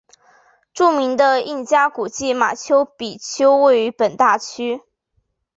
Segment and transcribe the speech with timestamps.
[0.73, 4.81] 著名的印加古迹马丘比丘位于本大区。